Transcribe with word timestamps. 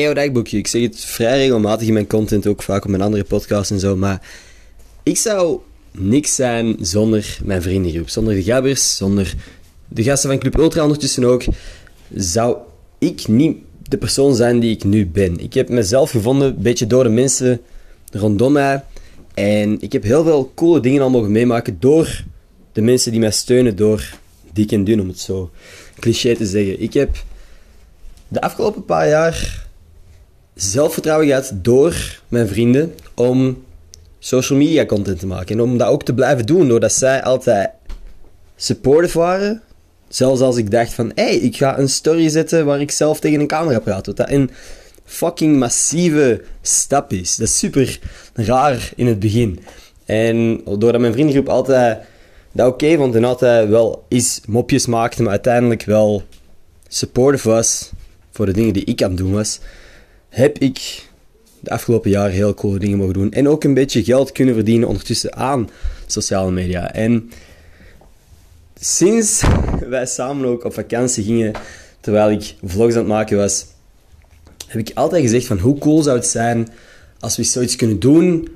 jouw 0.00 0.12
dagboekje. 0.12 0.58
Ik 0.58 0.66
zeg 0.66 0.82
het 0.82 1.00
vrij 1.00 1.38
regelmatig 1.38 1.86
in 1.86 1.92
mijn 1.92 2.06
content, 2.06 2.46
ook 2.46 2.62
vaak 2.62 2.84
op 2.84 2.90
mijn 2.90 3.02
andere 3.02 3.24
podcasts 3.24 3.70
en 3.70 3.80
zo. 3.80 3.96
Maar 3.96 4.28
ik 5.02 5.16
zou 5.16 5.60
niks 5.92 6.34
zijn 6.34 6.76
zonder 6.80 7.38
mijn 7.44 7.62
vriendengroep. 7.62 8.08
Zonder 8.08 8.34
de 8.34 8.42
gabbers, 8.42 8.96
zonder 8.96 9.34
de 9.88 10.02
gasten 10.02 10.30
van 10.30 10.38
Club 10.38 10.56
Ultra 10.56 10.82
ondertussen 10.82 11.24
ook. 11.24 11.44
Zou 12.14 12.56
ik 12.98 13.28
niet 13.28 13.56
de 13.82 13.96
persoon 13.96 14.34
zijn 14.34 14.60
die 14.60 14.74
ik 14.74 14.84
nu 14.84 15.06
ben. 15.06 15.38
Ik 15.38 15.54
heb 15.54 15.68
mezelf 15.68 16.10
gevonden, 16.10 16.48
een 16.48 16.62
beetje 16.62 16.86
door 16.86 17.02
de 17.02 17.08
mensen 17.08 17.60
rondom 18.12 18.52
mij. 18.52 18.82
En 19.34 19.80
ik 19.80 19.92
heb 19.92 20.02
heel 20.02 20.24
veel 20.24 20.52
coole 20.54 20.80
dingen 20.80 21.02
al 21.02 21.10
mogen 21.10 21.32
meemaken 21.32 21.76
door 21.80 22.24
de 22.72 22.80
mensen 22.80 23.10
die 23.10 23.20
mij 23.20 23.30
steunen, 23.30 23.76
door 23.76 24.14
dik 24.52 24.72
en 24.72 24.84
dun, 24.84 25.00
om 25.00 25.08
het 25.08 25.20
zo 25.20 25.50
cliché 25.98 26.34
te 26.34 26.46
zeggen. 26.46 26.80
Ik 26.80 26.92
heb 26.92 27.16
de 28.28 28.40
afgelopen 28.40 28.84
paar 28.84 29.08
jaar 29.08 29.65
zelfvertrouwen 30.56 31.26
gehad 31.26 31.52
door 31.54 32.20
mijn 32.28 32.48
vrienden 32.48 32.94
om 33.14 33.64
social 34.18 34.58
media 34.58 34.86
content 34.86 35.18
te 35.18 35.26
maken. 35.26 35.56
En 35.56 35.62
om 35.62 35.78
dat 35.78 35.88
ook 35.88 36.04
te 36.04 36.14
blijven 36.14 36.46
doen, 36.46 36.68
doordat 36.68 36.92
zij 36.92 37.22
altijd 37.22 37.70
supportive 38.56 39.18
waren. 39.18 39.62
Zelfs 40.08 40.40
als 40.40 40.56
ik 40.56 40.70
dacht 40.70 40.94
van, 40.94 41.12
hé, 41.14 41.24
hey, 41.24 41.36
ik 41.36 41.56
ga 41.56 41.78
een 41.78 41.88
story 41.88 42.28
zetten 42.28 42.66
waar 42.66 42.80
ik 42.80 42.90
zelf 42.90 43.20
tegen 43.20 43.40
een 43.40 43.46
camera 43.46 43.78
praat. 43.78 44.06
Wat 44.06 44.16
dat 44.16 44.30
een 44.30 44.50
fucking 45.04 45.58
massieve 45.58 46.42
stap 46.62 47.12
is. 47.12 47.36
Dat 47.36 47.48
is 47.48 47.58
super 47.58 47.98
raar 48.34 48.90
in 48.96 49.06
het 49.06 49.18
begin. 49.18 49.58
En 50.04 50.60
doordat 50.64 51.00
mijn 51.00 51.12
vriendengroep 51.12 51.48
altijd 51.48 51.98
dat 52.52 52.68
oké 52.68 52.96
vond 52.96 53.14
en 53.14 53.24
altijd 53.24 53.68
wel 53.68 54.04
eens 54.08 54.40
mopjes 54.46 54.86
maakte, 54.86 55.22
maar 55.22 55.30
uiteindelijk 55.30 55.82
wel 55.82 56.22
supportive 56.88 57.48
was 57.48 57.90
voor 58.30 58.46
de 58.46 58.52
dingen 58.52 58.72
die 58.72 58.84
ik 58.84 59.02
aan 59.02 59.08
het 59.08 59.18
doen 59.18 59.32
was, 59.32 59.60
heb 60.36 60.58
ik 60.58 61.08
de 61.60 61.70
afgelopen 61.70 62.10
jaren 62.10 62.32
heel 62.32 62.54
coole 62.54 62.78
dingen 62.78 62.98
mogen 62.98 63.14
doen. 63.14 63.32
En 63.32 63.48
ook 63.48 63.64
een 63.64 63.74
beetje 63.74 64.04
geld 64.04 64.32
kunnen 64.32 64.54
verdienen 64.54 64.88
ondertussen 64.88 65.36
aan 65.36 65.70
sociale 66.06 66.50
media. 66.50 66.92
En 66.92 67.30
sinds 68.80 69.42
wij 69.88 70.06
samen 70.06 70.48
ook 70.48 70.64
op 70.64 70.74
vakantie 70.74 71.24
gingen, 71.24 71.52
terwijl 72.00 72.30
ik 72.30 72.54
vlogs 72.64 72.92
aan 72.92 72.98
het 72.98 73.08
maken 73.08 73.36
was, 73.36 73.66
heb 74.66 74.88
ik 74.88 74.96
altijd 74.96 75.22
gezegd 75.22 75.46
van 75.46 75.58
hoe 75.58 75.78
cool 75.78 76.02
zou 76.02 76.16
het 76.16 76.26
zijn 76.26 76.68
als 77.18 77.36
we 77.36 77.42
zoiets 77.42 77.76
kunnen 77.76 78.00
doen 78.00 78.48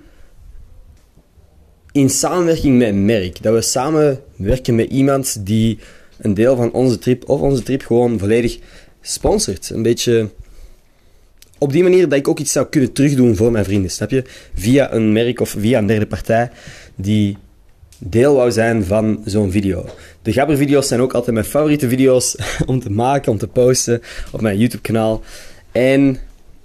in 1.92 2.10
samenwerking 2.10 2.78
met 2.78 2.88
een 2.88 3.04
merk. 3.04 3.42
Dat 3.42 3.54
we 3.54 3.62
samen 3.62 4.20
werken 4.36 4.74
met 4.74 4.90
iemand 4.90 5.46
die 5.46 5.78
een 6.18 6.34
deel 6.34 6.56
van 6.56 6.72
onze 6.72 6.98
trip 6.98 7.28
of 7.28 7.40
onze 7.40 7.62
trip 7.62 7.82
gewoon 7.82 8.18
volledig 8.18 8.58
sponsort. 9.00 9.70
Een 9.70 9.82
beetje 9.82 10.28
op 11.60 11.72
die 11.72 11.82
manier 11.82 12.08
dat 12.08 12.18
ik 12.18 12.28
ook 12.28 12.38
iets 12.38 12.52
zou 12.52 12.66
kunnen 12.66 12.92
terugdoen 12.92 13.36
voor 13.36 13.50
mijn 13.50 13.64
vrienden, 13.64 13.90
snap 13.90 14.10
je? 14.10 14.24
Via 14.54 14.92
een 14.92 15.12
merk 15.12 15.40
of 15.40 15.54
via 15.58 15.78
een 15.78 15.86
derde 15.86 16.06
partij 16.06 16.50
die 16.94 17.36
deel 17.98 18.34
wou 18.34 18.52
zijn 18.52 18.84
van 18.84 19.22
zo'n 19.24 19.50
video. 19.50 19.86
De 20.22 20.32
Gabber-video's 20.32 20.88
zijn 20.88 21.00
ook 21.00 21.12
altijd 21.12 21.34
mijn 21.34 21.46
favoriete 21.46 21.88
video's 21.88 22.36
om 22.66 22.80
te 22.80 22.90
maken, 22.90 23.32
om 23.32 23.38
te 23.38 23.48
posten 23.48 24.02
op 24.32 24.40
mijn 24.40 24.58
YouTube-kanaal. 24.58 25.22
En 25.72 26.18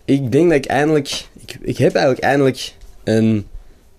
ik 0.06 0.32
denk 0.32 0.50
dat 0.50 0.58
ik 0.58 0.66
eindelijk... 0.66 1.26
Ik, 1.42 1.58
ik 1.62 1.78
heb 1.78 1.94
eigenlijk 1.96 2.26
eindelijk 2.26 2.74
een 3.04 3.46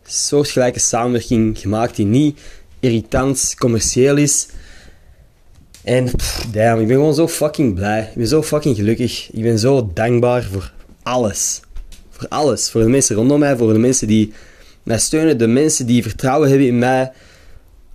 soortgelijke 0.06 0.78
samenwerking 0.78 1.58
gemaakt 1.58 1.97
die 1.97 2.06
niet 2.06 2.41
irritant, 2.81 3.55
commercieel 3.58 4.16
is. 4.16 4.48
En 5.84 6.10
damn, 6.53 6.81
ik 6.81 6.86
ben 6.86 6.97
gewoon 6.97 7.14
zo 7.14 7.28
fucking 7.28 7.75
blij. 7.75 8.00
Ik 8.00 8.14
ben 8.14 8.27
zo 8.27 8.42
fucking 8.42 8.77
gelukkig. 8.77 9.28
Ik 9.33 9.42
ben 9.42 9.58
zo 9.58 9.91
dankbaar 9.94 10.42
voor 10.42 10.75
alles. 11.06 11.60
Voor 12.10 12.28
alles. 12.28 12.70
Voor 12.70 12.80
de 12.80 12.88
mensen 12.88 13.16
rondom 13.16 13.38
mij, 13.38 13.56
voor 13.56 13.72
de 13.72 13.78
mensen 13.78 14.06
die 14.06 14.32
mij 14.82 14.98
steunen, 14.98 15.38
de 15.38 15.46
mensen 15.46 15.86
die 15.86 16.02
vertrouwen 16.02 16.48
hebben 16.48 16.66
in 16.66 16.78
mij 16.78 17.12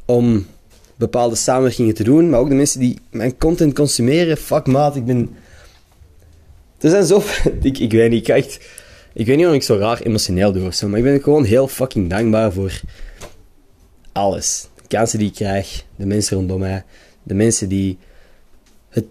om 0.06 0.46
bepaalde 0.96 1.36
samenwerkingen 1.36 1.94
te 1.94 2.04
doen, 2.04 2.30
maar 2.30 2.40
ook 2.40 2.50
de 2.50 2.56
mensen 2.56 2.80
die 2.80 3.00
mijn 3.10 3.38
content 3.38 3.74
consumeren. 3.74 4.38
Fuck 4.38 4.68
maat, 4.68 4.96
ik 4.96 5.06
ben... 5.06 5.30
Er 6.80 6.90
zijn 6.90 7.06
zo... 7.06 7.24
ik, 7.62 7.78
ik 7.78 7.92
weet 7.92 8.10
niet, 8.10 8.30
echt... 8.30 8.60
Ik 9.14 9.26
weet 9.26 9.36
niet 9.36 9.46
waarom 9.46 9.56
ik 9.56 9.64
zo 9.64 9.78
raar 9.78 10.02
emotioneel 10.02 10.52
doe 10.52 10.68
of 10.68 10.74
zo, 10.74 10.88
maar 10.88 10.98
ik 10.98 11.04
ben 11.04 11.22
gewoon 11.22 11.44
heel 11.44 11.68
fucking 11.68 12.10
dankbaar 12.10 12.54
voor 12.54 12.82
alles. 14.12 14.68
De 14.76 14.88
kansen 14.88 15.20
die 15.20 15.28
ik 15.28 15.34
krijg, 15.34 15.86
de 15.96 16.06
mensen 16.06 16.38
rondom 16.38 16.60
mij, 16.60 16.84
de 17.24 17.34
mensen 17.34 17.70
die... 17.70 17.98
Het 18.90 19.06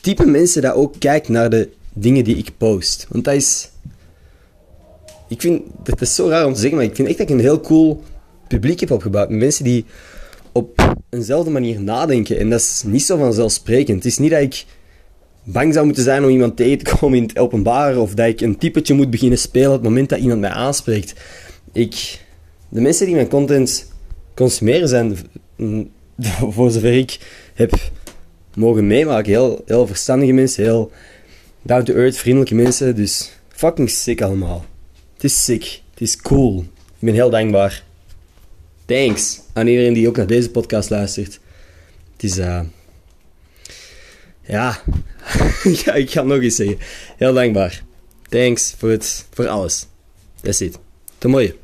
type 0.00 0.26
mensen 0.26 0.62
dat 0.62 0.74
ook 0.74 0.94
kijkt 0.98 1.28
naar 1.28 1.50
de 1.50 1.68
dingen 1.94 2.24
die 2.24 2.36
ik 2.36 2.50
post. 2.56 3.06
Want 3.10 3.24
dat 3.24 3.34
is... 3.34 3.70
Ik 5.28 5.40
vind... 5.40 5.62
Dat 5.82 6.00
is 6.00 6.14
zo 6.14 6.28
raar 6.28 6.46
om 6.46 6.52
te 6.52 6.60
zeggen, 6.60 6.78
maar 6.78 6.86
ik 6.86 6.94
vind 6.94 7.08
echt 7.08 7.18
dat 7.18 7.28
ik 7.28 7.34
een 7.34 7.40
heel 7.40 7.60
cool 7.60 8.02
publiek 8.48 8.80
heb 8.80 8.90
opgebouwd. 8.90 9.30
Mensen 9.30 9.64
die 9.64 9.84
op 10.52 10.96
eenzelfde 11.10 11.50
manier 11.50 11.80
nadenken. 11.80 12.38
En 12.38 12.50
dat 12.50 12.60
is 12.60 12.82
niet 12.86 13.02
zo 13.02 13.16
vanzelfsprekend. 13.16 13.96
Het 13.96 14.12
is 14.12 14.18
niet 14.18 14.30
dat 14.30 14.40
ik 14.40 14.64
bang 15.42 15.72
zou 15.72 15.84
moeten 15.86 16.04
zijn 16.04 16.24
om 16.24 16.30
iemand 16.30 16.56
tegen 16.56 16.78
te 16.78 16.96
komen 16.96 17.18
in 17.18 17.22
het 17.22 17.38
openbaar. 17.38 17.98
Of 17.98 18.14
dat 18.14 18.26
ik 18.26 18.40
een 18.40 18.58
typetje 18.58 18.94
moet 18.94 19.10
beginnen 19.10 19.38
spelen 19.38 19.68
op 19.68 19.74
het 19.74 19.82
moment 19.82 20.08
dat 20.08 20.18
iemand 20.18 20.40
mij 20.40 20.50
aanspreekt. 20.50 21.14
Ik... 21.72 22.22
De 22.68 22.80
mensen 22.80 23.06
die 23.06 23.14
mijn 23.14 23.28
content 23.28 23.92
consumeren 24.34 24.88
zijn, 24.88 25.16
voor 26.54 26.70
zover 26.70 26.92
ik 26.92 27.18
heb 27.54 27.90
mogen 28.54 28.86
meemaken, 28.86 29.30
heel, 29.30 29.62
heel 29.66 29.86
verstandige 29.86 30.32
mensen, 30.32 30.64
heel 30.64 30.90
down-to-earth, 31.64 32.16
vriendelijke 32.16 32.54
mensen. 32.54 32.96
Dus 32.96 33.32
fucking 33.48 33.90
sick 33.90 34.22
allemaal. 34.22 34.64
Het 35.14 35.24
is 35.24 35.44
sick. 35.44 35.82
Het 35.90 36.00
is 36.00 36.16
cool. 36.16 36.60
Ik 36.98 36.98
ben 36.98 37.14
heel 37.14 37.30
dankbaar. 37.30 37.84
Thanks 38.84 39.40
aan 39.52 39.66
iedereen 39.66 39.92
die 39.92 40.08
ook 40.08 40.16
naar 40.16 40.26
deze 40.26 40.50
podcast 40.50 40.90
luistert. 40.90 41.40
Het 42.12 42.22
is... 42.22 42.36
Ja. 42.36 42.66
ja, 45.84 45.94
ik 45.94 46.10
ga 46.10 46.20
het 46.20 46.24
nog 46.24 46.40
eens 46.40 46.56
zeggen. 46.56 46.78
Heel 47.16 47.32
dankbaar. 47.32 47.82
Thanks 48.28 48.74
voor, 48.78 48.90
het, 48.90 49.26
voor 49.30 49.48
alles. 49.48 49.86
That's 50.40 50.60
it. 50.60 50.78
Tot 51.18 51.30
mooie. 51.30 51.63